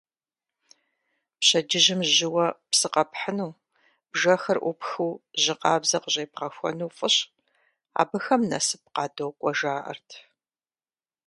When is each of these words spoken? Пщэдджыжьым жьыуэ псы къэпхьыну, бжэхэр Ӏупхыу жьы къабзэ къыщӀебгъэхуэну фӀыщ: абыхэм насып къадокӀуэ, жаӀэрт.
Пщэдджыжьым 1.39 2.01
жьыуэ 2.13 2.47
псы 2.69 2.87
къэпхьыну, 2.93 3.51
бжэхэр 4.11 4.57
Ӏупхыу 4.61 5.13
жьы 5.41 5.53
къабзэ 5.61 5.97
къыщӀебгъэхуэну 6.03 6.93
фӀыщ: 6.97 7.15
абыхэм 8.01 8.41
насып 8.49 8.83
къадокӀуэ, 8.93 9.51
жаӀэрт. 9.59 10.09